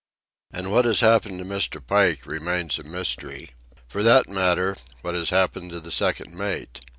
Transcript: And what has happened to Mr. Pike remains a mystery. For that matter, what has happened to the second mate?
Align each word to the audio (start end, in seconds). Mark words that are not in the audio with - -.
And 0.51 0.71
what 0.71 0.85
has 0.85 1.01
happened 1.01 1.37
to 1.37 1.45
Mr. 1.45 1.79
Pike 1.79 2.25
remains 2.25 2.79
a 2.79 2.83
mystery. 2.83 3.51
For 3.85 4.01
that 4.01 4.27
matter, 4.27 4.77
what 5.03 5.13
has 5.13 5.29
happened 5.29 5.69
to 5.73 5.79
the 5.79 5.91
second 5.91 6.33
mate? 6.35 6.81